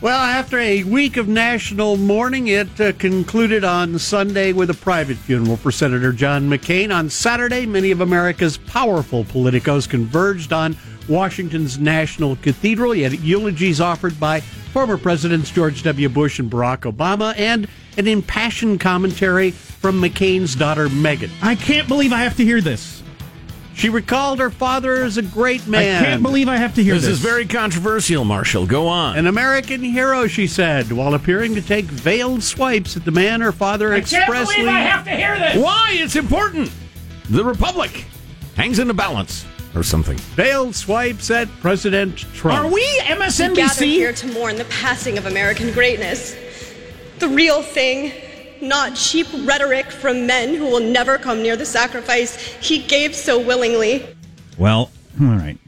[0.00, 5.18] Well, after a week of national mourning, it uh, concluded on Sunday with a private
[5.18, 6.94] funeral for Senator John McCain.
[6.94, 10.74] On Saturday, many of America's powerful politicos converged on
[11.06, 12.94] Washington's National Cathedral.
[12.94, 16.08] You had eulogies offered by former Presidents George W.
[16.08, 17.68] Bush and Barack Obama, and
[17.98, 21.30] an impassioned commentary from McCain's daughter, Meghan.
[21.42, 23.02] I can't believe I have to hear this.
[23.80, 26.02] She recalled her father as a great man.
[26.04, 27.12] I can't believe I have to hear This this.
[27.12, 28.66] is very controversial, Marshall.
[28.66, 29.16] Go on.
[29.16, 33.52] An American hero, she said, while appearing to take veiled swipes at the man her
[33.52, 34.56] father expressly.
[34.56, 35.56] Exactly, I have to hear this.
[35.56, 35.92] Why?
[35.94, 36.70] It's important.
[37.30, 38.04] The Republic
[38.54, 40.18] hangs in the balance or something.
[40.36, 42.58] Veiled swipes at President Trump.
[42.58, 46.36] Are we We gather here to mourn the passing of American greatness.
[47.18, 48.12] The real thing,
[48.62, 53.40] not cheap rhetoric from men who will never come near the sacrifice he gave so
[53.40, 54.06] willingly.
[54.58, 55.58] Well, all right.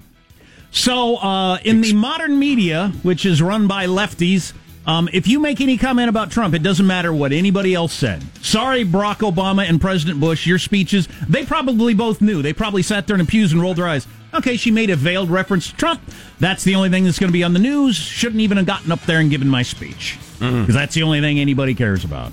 [0.70, 4.54] So, uh, in the modern media, which is run by lefties,
[4.86, 8.22] um, if you make any comment about Trump, it doesn't matter what anybody else said.
[8.44, 12.42] Sorry, Barack Obama and President Bush, your speeches, they probably both knew.
[12.42, 14.06] They probably sat there in the pews and rolled their eyes.
[14.34, 16.00] Okay, she made a veiled reference to Trump.
[16.40, 17.96] That's the only thing that's going to be on the news.
[17.96, 20.18] Shouldn't even have gotten up there and given my speech.
[20.38, 22.32] Because that's the only thing anybody cares about.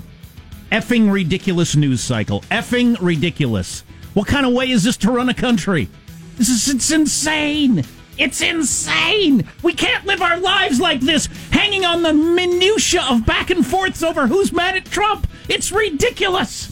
[0.72, 2.40] Effing ridiculous news cycle.
[2.50, 3.82] Effing ridiculous.
[4.14, 5.88] What kind of way is this to run a country?
[6.36, 7.84] This is it's insane.
[8.18, 9.48] It's insane.
[9.62, 14.02] We can't live our lives like this, hanging on the minutia of back and forths
[14.02, 15.26] over who's mad at Trump.
[15.48, 16.70] It's ridiculous.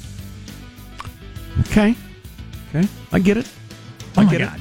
[1.60, 1.94] Okay.
[2.68, 2.88] Okay.
[3.12, 3.48] I get it.
[4.16, 4.60] I Oh my get God.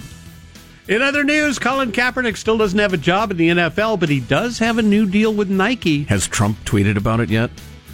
[0.88, 0.96] it.
[0.96, 4.22] In other news, Colin Kaepernick still doesn't have a job in the NFL, but he
[4.22, 6.04] does have a new deal with Nike.
[6.06, 7.52] Has Trump tweeted about it yet?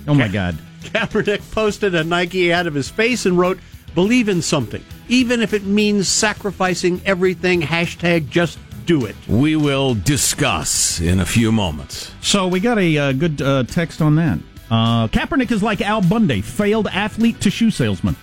[0.08, 0.58] Oh my God.
[0.83, 3.59] Kaepernick posted a Nike ad of his face and wrote,
[3.95, 7.61] Believe in something, even if it means sacrificing everything.
[7.61, 9.15] Hashtag just do it.
[9.27, 12.11] We will discuss in a few moments.
[12.21, 14.39] So we got a uh, good uh, text on that.
[14.71, 18.15] Uh, Kaepernick is like Al Bundy, failed athlete to shoe salesman.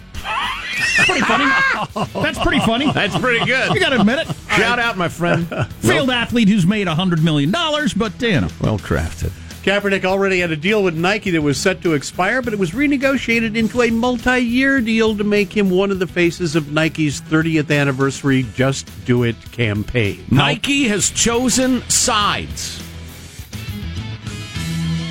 [1.05, 1.45] pretty funny.
[2.15, 2.91] That's pretty funny.
[2.93, 3.73] That's pretty good.
[3.73, 4.37] You got to admit it.
[4.57, 5.47] Shout out, my friend.
[5.77, 9.33] Failed athlete who's made a hundred million dollars, but you know, well crafted.
[9.63, 12.71] Kaepernick already had a deal with Nike that was set to expire, but it was
[12.71, 17.21] renegotiated into a multi year deal to make him one of the faces of Nike's
[17.21, 20.25] 30th anniversary Just Do It campaign.
[20.31, 22.83] Nike has chosen sides.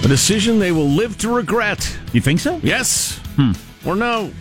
[0.04, 1.96] A decision they will live to regret.
[2.14, 2.60] You think so?
[2.64, 3.20] Yes.
[3.36, 3.52] Hmm.
[3.86, 4.32] Or no.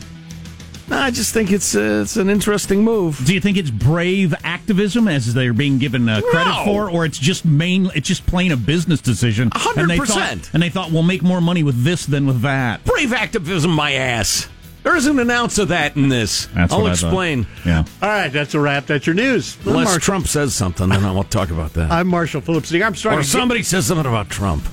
[0.88, 3.20] No, I just think it's uh, it's an interesting move.
[3.24, 6.64] Do you think it's brave activism as they're being given uh, credit No.
[6.64, 7.90] for, or it's just main?
[7.94, 9.50] It's just plain a business decision.
[9.54, 10.46] A hundred And they percent.
[10.46, 12.84] thought- And they thought we'll make more money with this than with that.
[12.84, 14.48] Brave activism, my ass.
[14.82, 16.46] There isn't an ounce of that in this.
[16.54, 17.46] That's I'll what I explain.
[17.66, 17.84] Yeah.
[18.00, 18.86] All right, that's a wrap.
[18.86, 19.58] That's your news.
[19.62, 21.90] I'm Unless Marshall, Trump says something, then I won't talk about that.
[21.92, 23.16] I'm Marshall Phillips, the Armstrong.
[23.16, 24.64] or and Get- somebody says something about Trump.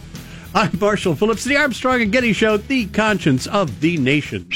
[0.54, 4.48] I'm Marshall Phillips, the Armstrong and Getty Show, the conscience of the nation.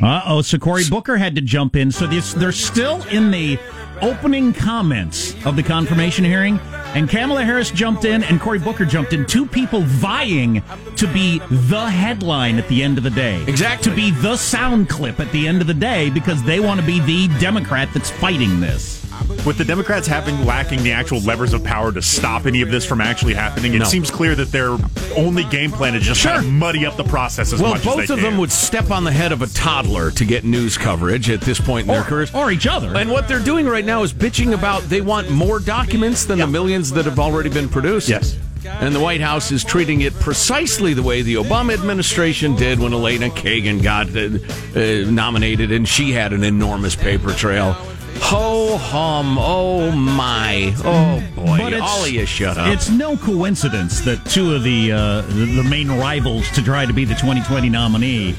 [0.00, 1.90] Uh oh, so Cory Booker had to jump in.
[1.90, 3.58] So this, they're still in the
[4.00, 6.60] opening comments of the confirmation hearing,
[6.94, 9.26] and Kamala Harris jumped in, and Cory Booker jumped in.
[9.26, 10.62] Two people vying
[10.96, 13.42] to be the headline at the end of the day.
[13.48, 13.90] Exactly.
[13.90, 16.86] To be the sound clip at the end of the day because they want to
[16.86, 19.04] be the Democrat that's fighting this.
[19.46, 22.84] With the Democrats having lacking the actual levers of power to stop any of this
[22.84, 23.84] from actually happening, it No.
[23.84, 24.76] seems clear that their
[25.16, 28.00] only game plan is just kind of muddy up the process as Well, much both
[28.00, 28.30] as they of can.
[28.30, 31.60] them would step on the head of a toddler to get news coverage at this
[31.60, 32.30] point in their careers.
[32.34, 32.94] or each other.
[32.96, 36.46] And what they're doing right now is bitching about they want more documents than the
[36.46, 38.08] millions that have already been produced.
[38.08, 38.36] Yes.
[38.66, 42.92] And the White House is treating it precisely the way the Obama administration did when
[42.92, 44.38] Elena Kagan got uh,
[44.78, 47.76] uh, nominated and she had an enormous paper trail.
[48.20, 52.68] Ho hum, oh my, oh boy, But it's- all of you shut up.
[52.68, 57.04] It's no coincidence that two of the uh, the main rivals to try to be
[57.04, 58.34] the 2020 nominee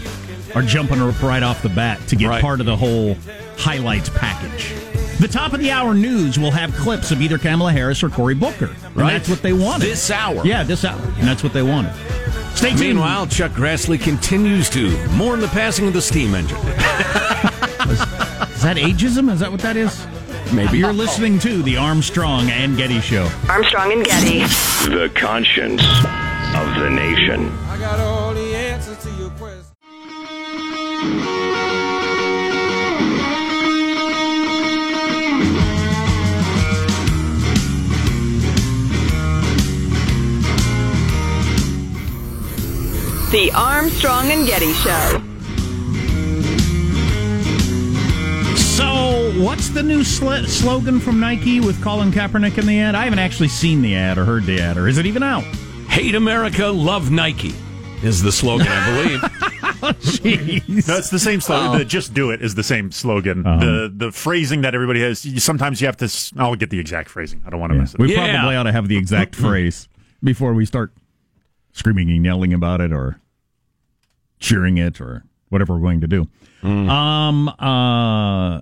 [0.53, 2.41] are jumping up right off the bat to get Right.
[2.41, 3.15] part of the whole
[3.57, 4.73] highlights package.
[5.19, 8.35] The top of the hour news will have clips of either Kamala Harris or Cory
[8.35, 8.69] Booker.
[8.85, 9.13] And Right.
[9.13, 9.85] that's what they wanted.
[9.87, 10.45] This hour.
[10.45, 10.99] Yeah, this hour.
[11.17, 11.93] And that's what they wanted.
[12.55, 12.79] Stay tuned.
[12.81, 16.57] Meanwhile, Chuck Grassley continues to mourn the passing of the steam engine.
[18.59, 19.31] Is that ageism?
[19.31, 20.05] Is that what that is?
[20.53, 20.79] Maybe.
[20.79, 23.31] You're listening to the Armstrong and Getty Show.
[23.47, 24.39] Armstrong and Getty.
[24.89, 27.49] The conscience of the nation.
[27.69, 29.71] I got all the answers to your questions.
[43.31, 45.28] The Armstrong and Getty Show.
[48.79, 52.95] So, what's the new sl- slogan from Nike with Colin Kaepernick in the ad?
[52.95, 55.43] I haven't actually seen the ad or heard the ad, or is it even out?
[55.89, 57.53] Hate America, love Nike
[58.01, 59.19] is the slogan, I believe.
[59.99, 60.87] Jeez.
[60.87, 61.67] No, it's the same slogan.
[61.75, 61.77] Oh.
[61.79, 63.45] The "Just Do It" is the same slogan.
[63.45, 63.59] Uh-huh.
[63.65, 65.25] The the phrasing that everybody has.
[65.25, 66.33] you- Sometimes you have to.
[66.37, 67.41] I'll get the exact phrasing.
[67.45, 67.99] I don't want to mess it.
[67.99, 68.25] We up.
[68.27, 68.37] Yeah.
[68.39, 69.89] probably ought to have the exact phrase
[70.23, 70.93] before we start
[71.73, 73.19] screaming and yelling about it or
[74.39, 76.27] cheering it or whatever we're going to do.
[76.63, 78.59] Um, uh,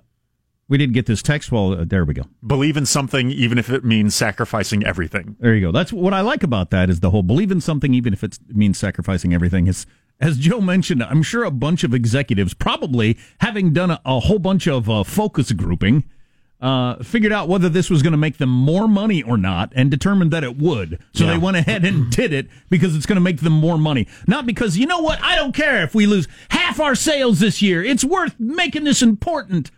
[0.68, 1.50] we didn't get this text.
[1.50, 2.24] Well, uh, there we go.
[2.46, 5.36] Believe in something, even if it means sacrificing everything.
[5.40, 5.72] There you go.
[5.72, 8.38] That's what I like about that is the whole believe in something, even if it
[8.48, 9.66] means sacrificing everything.
[9.66, 9.86] Is
[10.20, 14.38] as Joe mentioned, I'm sure a bunch of executives, probably having done a, a whole
[14.40, 16.04] bunch of uh, focus grouping,
[16.60, 19.92] uh, figured out whether this was going to make them more money or not, and
[19.92, 20.98] determined that it would.
[21.12, 21.30] So Yeah.
[21.32, 24.44] they went ahead and did it because it's going to make them more money, not
[24.44, 25.22] because you know what?
[25.22, 27.82] I don't care if we lose half our sales this year.
[27.84, 29.70] It's worth making this important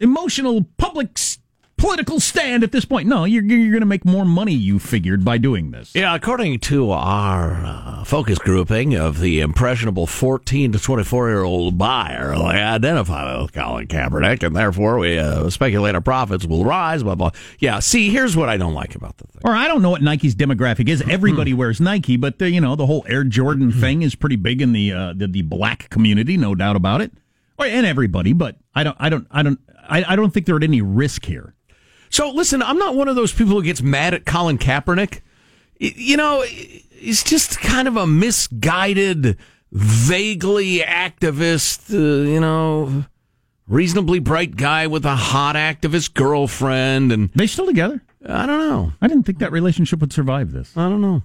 [0.00, 1.38] emotional public s-
[1.76, 3.06] political stand at this point.
[3.08, 4.52] No, you're you're going to make more money.
[4.52, 5.94] You figured by doing this.
[5.94, 11.78] Yeah, according to our uh, focus grouping of the impressionable 14 to 24 year old
[11.78, 17.04] buyer, they identify with Colin Kaepernick, and therefore we uh, speculate our profits will rise.
[17.04, 17.30] Blah blah.
[17.60, 17.78] Yeah.
[17.78, 19.42] See, here's what I don't like about the thing.
[19.44, 21.00] Or I don't know what Nike's demographic is.
[21.08, 24.60] Everybody wears Nike, but the, you know the whole Air Jordan thing is pretty big
[24.60, 27.12] in the uh, the, the black community, no doubt about it.
[27.58, 30.62] And everybody, but I don't I don't I don't I, I don't think they're at
[30.62, 31.54] any risk here.
[32.10, 35.20] So listen, I'm not one of those people who gets mad at Colin Kaepernick.
[35.78, 39.36] You know, he's just kind of a misguided,
[39.70, 43.04] vaguely activist, uh, you know,
[43.68, 48.02] reasonably bright guy with a hot activist girlfriend, and they still together.
[48.26, 48.92] I don't know.
[49.00, 50.76] I didn't think that relationship would survive this.
[50.76, 51.22] I don't know.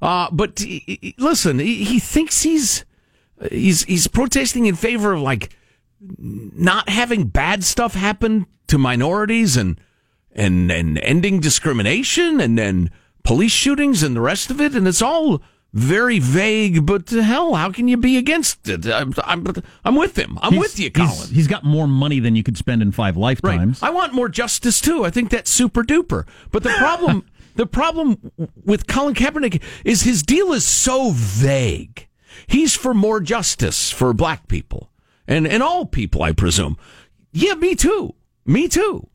[0.00, 2.84] Uh, but he- he- listen, he, he thinks he's
[3.50, 5.56] he's he's protesting in favor of like
[6.18, 9.80] not having bad stuff happen to minorities and
[10.34, 12.90] and and ending discrimination and then
[13.22, 16.84] police shootings and the rest of it, and it's all very vague.
[16.86, 18.86] But hell, how can you be against it?
[18.86, 19.46] I'm I'm,
[19.84, 20.38] I'm with him.
[20.42, 21.10] I'm He's- with you, Colin.
[21.10, 23.82] He's, he's got more money than you could spend in five lifetimes.
[23.82, 25.04] I want more justice too.
[25.04, 26.26] I think that's super duper.
[26.50, 28.32] But the problem, the problem
[28.64, 32.08] with Colin Kaepernick is his deal is so vague.
[32.46, 34.90] He's for more justice for black people
[35.26, 36.76] and and all people, I presume.
[37.32, 38.14] Yeah, me too.
[38.44, 39.08] Me too.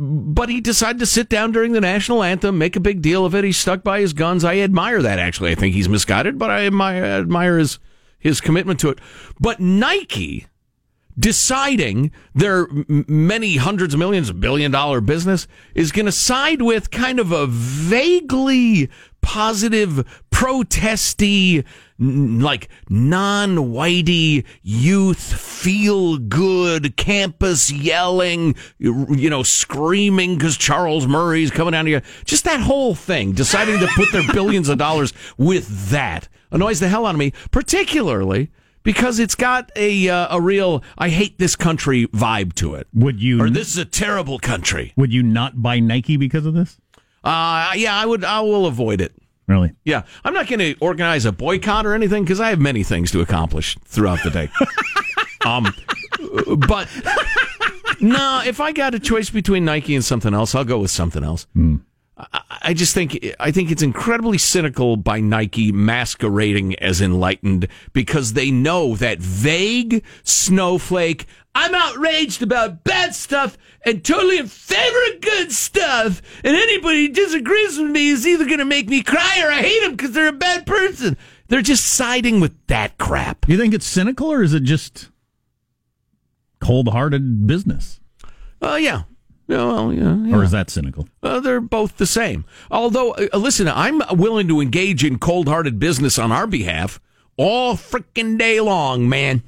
[0.00, 3.34] But he decided to sit down during the national anthem, make a big deal of
[3.34, 3.42] it.
[3.42, 4.44] He stuck by his guns.
[4.44, 5.18] I admire that.
[5.18, 7.78] Actually, I think he's misguided, but I admire, admire his
[8.18, 9.00] his commitment to it.
[9.40, 10.46] But Nike
[11.18, 17.18] deciding their many hundreds of millions billion dollar business is going to side with kind
[17.18, 18.88] of a vaguely
[19.20, 21.64] positive protesty
[22.00, 31.72] n- like non-whitey youth feel good campus yelling you know screaming because charles murray's coming
[31.72, 36.28] down here just that whole thing deciding to put their billions of dollars with that
[36.50, 38.50] annoys the hell out of me particularly
[38.82, 42.86] because it's got a uh, a real I hate this country vibe to it.
[42.94, 43.42] Would you?
[43.42, 44.94] Or this is a terrible country.
[44.96, 46.78] Would you not buy Nike because of this?
[47.22, 48.24] Uh yeah, I would.
[48.24, 49.12] I will avoid it.
[49.48, 49.72] Really?
[49.84, 53.10] Yeah, I'm not going to organize a boycott or anything because I have many things
[53.12, 54.50] to accomplish throughout the day.
[55.46, 55.74] um,
[56.68, 56.86] but
[58.00, 61.24] no, if I got a choice between Nike and something else, I'll go with something
[61.24, 61.46] else.
[61.56, 61.80] I,
[62.18, 68.50] I just think I think it's incredibly cynical by Nike masquerading as enlightened because they
[68.50, 71.26] know that vague snowflake.
[71.54, 76.20] I'm outraged about bad stuff and totally in favor of good stuff.
[76.42, 79.62] And anybody who disagrees with me is either going to make me cry or I
[79.62, 81.16] hate them because they're a bad person.
[81.48, 83.48] They're just siding with that crap.
[83.48, 85.10] You think it's cynical or is it just
[86.60, 88.00] cold-hearted business?
[88.60, 89.02] Oh yeah.
[89.48, 90.36] Yeah, well, yeah, yeah.
[90.36, 91.08] Or is that cynical?
[91.22, 92.44] Uh, they're both the same.
[92.70, 97.00] Although, uh, listen, I'm willing to engage in cold-hearted business on our behalf
[97.38, 99.42] all freaking day long, man.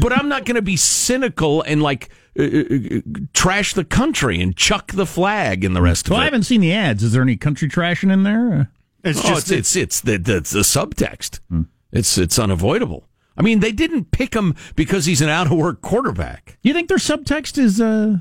[0.00, 3.00] but I'm not going to be cynical and like uh, uh, uh,
[3.34, 6.62] trash the country and chuck the flag and the rest Well, of I haven't seen
[6.62, 7.02] the ads.
[7.02, 8.70] Is there any country trashing in there?
[9.04, 11.40] It's just it's it's, the, the the subtext.
[11.92, 13.08] It's it's unavoidable.
[13.36, 16.56] I mean, they didn't pick him because he's an out of work quarterback.
[16.62, 18.18] You think their subtext is uh,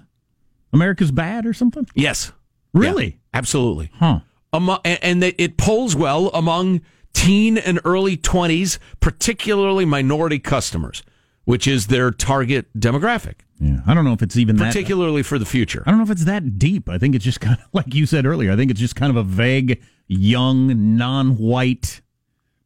[0.73, 1.87] America's bad or something?
[1.95, 2.31] Yes,
[2.73, 3.05] Really?
[3.05, 3.91] Yeah, absolutely.
[3.95, 4.19] Huh.
[4.53, 6.81] Amo- and, it polls well among
[7.13, 11.03] teen and early 20s, particularly minority customers,
[11.43, 13.79] which is their target demographic, Yeah.
[13.85, 14.63] I don't know if it's even that.
[14.63, 15.83] Uh, particularly for the future.
[15.85, 16.87] I don't know if it's that deep.
[16.87, 18.51] I think it's just kind of like you said earlier.
[18.51, 22.01] I think it's just kind of a vague, young, non-white,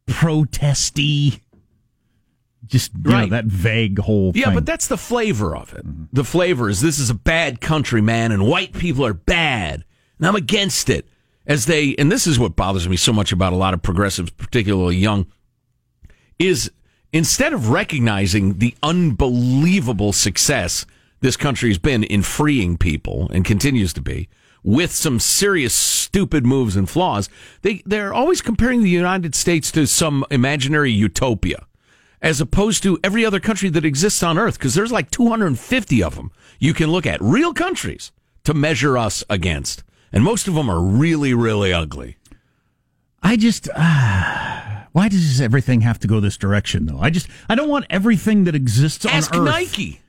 [0.06, 1.42] protesty,
[2.66, 4.32] just you know, that vague whole.
[4.34, 4.54] Yeah, thing.
[4.54, 5.84] but that's the flavor of it.
[6.12, 9.84] The flavor is this is a bad country, man, and white people are bad,
[10.18, 11.08] and I'm against it.
[11.46, 14.30] As they, and this is what bothers me so much about a lot of progressives,
[14.30, 15.26] particularly young,
[16.40, 16.72] is
[17.12, 20.86] instead of recognizing the unbelievable success
[21.20, 24.28] this country has been in freeing people and continues to be,
[24.62, 27.28] with some serious stupid moves and flaws,
[27.62, 31.64] they they're always comparing the United States to some imaginary utopia
[32.22, 36.14] as opposed to every other country that exists on earth because there's like 250 of
[36.14, 38.12] them you can look at real countries
[38.44, 42.16] to measure us against and most of them are really really ugly
[43.26, 43.68] I just.
[43.74, 47.00] Uh, why does everything have to go this direction, though?
[47.00, 47.28] I just.
[47.48, 49.48] I don't want everything that exists ask on Earth.
[49.48, 50.00] Ask Nike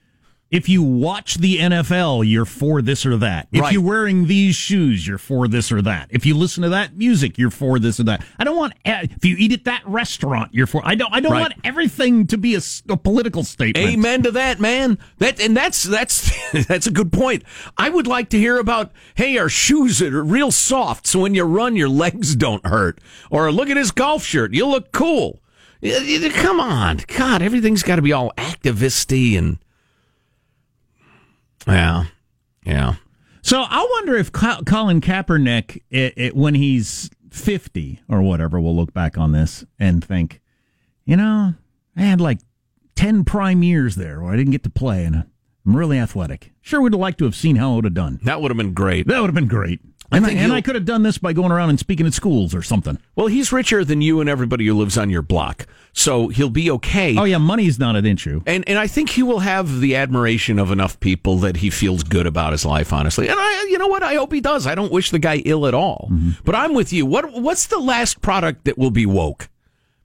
[0.49, 3.49] If you watch the NFL, you're for this or that.
[3.51, 3.73] If Right.
[3.73, 6.07] you're wearing these shoes, you're for this or that.
[6.09, 8.23] If you listen to that music, you're for this or that.
[8.39, 8.71] I don't want.
[8.85, 10.81] eh, If you eat at that restaurant, you're for.
[10.85, 11.13] I don't.
[11.13, 11.41] I don't Right.
[11.41, 12.61] want everything to be a
[12.95, 13.85] political statement.
[13.89, 16.31] amen to that man that and that's that's
[16.67, 17.43] that's a good point
[17.77, 21.43] i would like to hear about hey our shoes are real soft so when you
[21.43, 22.99] run your legs don't hurt
[23.29, 25.41] or look at his golf shirt you look cool
[26.33, 29.57] come on god everything's got to be all activisty and
[31.67, 32.05] yeah.
[32.65, 32.95] Yeah.
[33.41, 38.93] So I wonder if Colin Kaepernick, it, it, when he's 50 or whatever, will look
[38.93, 40.41] back on this and think,
[41.05, 41.53] you know,
[41.95, 42.39] I had like
[42.95, 45.23] 10 prime years there where I didn't get to play, and
[45.67, 46.53] I'm really athletic.
[46.61, 48.19] Sure would have liked to have seen how it would have done.
[48.23, 49.05] That would have been great.
[49.07, 49.81] That would have been great.
[50.09, 52.55] And, I, and I could have done this by going around and speaking at schools
[52.55, 52.97] or something.
[53.17, 56.71] Well, he's richer than you and everybody who lives on your block, so he'll be
[56.71, 57.17] okay.
[57.17, 58.41] Oh yeah, money's not an issue.
[58.45, 62.03] And and I think he will have the admiration of enough people that he feels
[62.03, 63.27] good about his life, honestly.
[63.27, 64.01] And I, you know what?
[64.01, 64.65] I hope he does.
[64.65, 66.07] I don't wish the guy ill at all.
[66.09, 66.31] Mm-hmm.
[66.45, 67.05] But I'm with you.
[67.05, 69.49] What what's the last product that will be woke?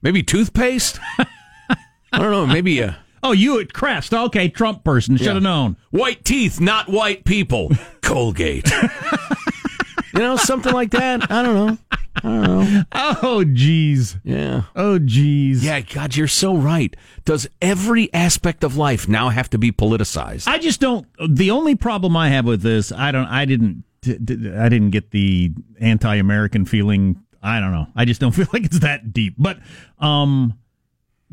[0.01, 0.99] Maybe toothpaste.
[1.17, 2.45] I don't know.
[2.45, 3.02] Maybe a.
[3.23, 4.13] Oh, you at Crest.
[4.13, 5.15] Okay, Trump person.
[5.17, 5.39] Should have Yeah.
[5.49, 5.77] known.
[5.91, 7.71] White teeth, not white people.
[8.01, 8.69] Colgate.
[10.13, 11.31] you know, something like that.
[11.31, 11.77] I don't know.
[12.15, 12.83] I don't know.
[12.91, 14.19] Oh, jeez.
[14.23, 14.63] Yeah.
[14.75, 15.63] Oh, jeez.
[15.63, 16.95] Yeah, God, you're so right.
[17.25, 20.47] Does every aspect of life now have to be politicized?
[20.47, 21.07] I just don't.
[21.27, 23.25] The only problem I have with this, I don't.
[23.27, 23.83] I didn't.
[24.05, 27.23] I didn't get the anti-American feeling.
[27.41, 27.87] I don't know.
[27.95, 29.35] I just don't feel like it's that deep.
[29.37, 29.59] But
[29.99, 30.59] um,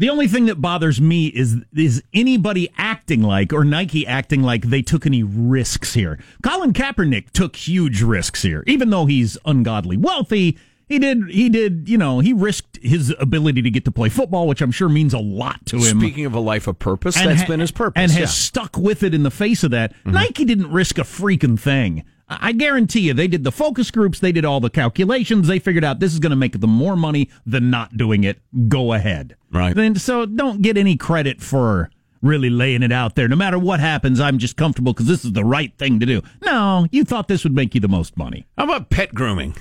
[0.00, 4.62] the only thing that bothers me is is anybody acting like or Nike acting like
[4.64, 6.18] they took any risks here.
[6.42, 10.58] Colin Kaepernick took huge risks here, even though he's ungodly wealthy.
[10.88, 11.28] He did.
[11.30, 11.88] He did.
[11.88, 15.14] You know, he risked his ability to get to play football, which I'm sure means
[15.14, 16.00] a lot to him.
[16.00, 18.00] Speaking of a life of purpose, And that's ha- been his purpose.
[18.02, 19.92] and has stuck with it in the face of that.
[19.98, 20.10] Mm-hmm.
[20.10, 22.02] Nike didn't risk a freaking thing.
[22.30, 25.82] I guarantee you, they did the focus groups, they did all the calculations, they figured
[25.84, 28.40] out this is going to make them more money than not doing it.
[28.68, 29.74] Go ahead, Right.
[29.74, 31.90] Then so don't get any credit for
[32.22, 33.26] really laying it out there.
[33.26, 36.22] No matter what happens, I'm just comfortable because this is the right thing to do.
[36.44, 38.46] No, you thought this would make you the most money.
[38.56, 39.56] How about pet grooming?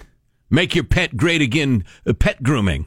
[0.52, 1.86] Make your pet great again.
[2.06, 2.86] uh, Pet grooming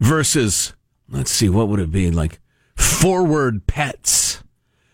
[0.00, 0.74] versus
[1.08, 2.38] let's see, what would it be like?
[2.76, 4.29] Forward pets,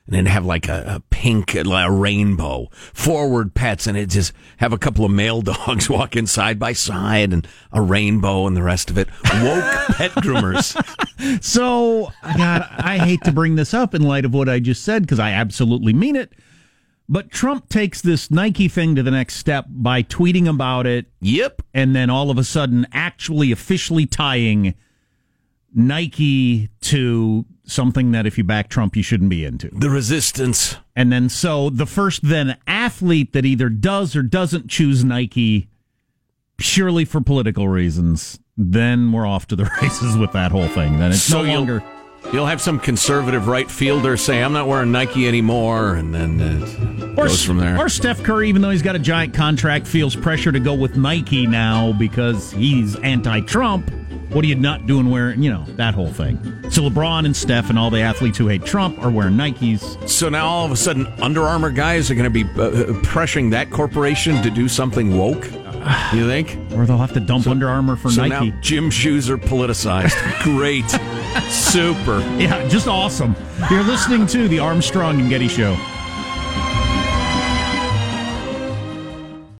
[0.06, 2.68] and then have like a, a pink, uh, a rainbow.
[2.94, 7.32] Forward pets, and it just have a couple of male dogs walking side by side,
[7.32, 9.08] and a rainbow, and the rest of it.
[9.24, 9.64] Woke
[9.96, 10.74] pet groomers.
[11.42, 15.02] So, God, I hate to bring this up in light of what I just said
[15.02, 16.32] because I absolutely mean it.
[17.08, 21.06] But Trump takes this Nike thing to the next step by tweeting about it.
[21.20, 21.62] Yep.
[21.72, 24.74] And then all of a sudden, actually officially tying
[25.72, 29.68] Nike to something that if you back Trump, you shouldn't be into.
[29.72, 30.76] The resistance.
[30.94, 35.68] And then so the first then athlete that either does or doesn't choose Nike
[36.56, 40.98] purely for political reasons, then we're off to the races with that whole thing.
[40.98, 41.82] Then it's So no you'll- longer.
[42.32, 47.16] You'll have some conservative right fielder say, "I'm not wearing Nike anymore," and then it
[47.16, 47.78] Or, goes from there.
[47.78, 50.96] or Steph Curry, even though he's got a giant contract, feels pressure to go with
[50.96, 53.92] Nike now because he's anti-Trump.
[54.30, 56.38] What are you not doing wearing, you know, that whole thing.
[56.70, 60.08] So LeBron and Steph and all the athletes who hate Trump are wearing Nikes.
[60.08, 62.84] So now all of a sudden, Under Armour guys are going to be uh, uh,
[63.02, 65.46] pressuring that corporation to do something woke.
[66.12, 66.58] You think?
[66.72, 68.50] Or they'll have to dump Under Armour for so Nike.
[68.50, 70.16] now gym shoes are politicized.
[70.42, 70.88] Great,
[71.48, 72.18] super.
[72.38, 73.36] Yeah, just awesome.
[73.70, 75.76] You're listening to the Armstrong and Getty Show.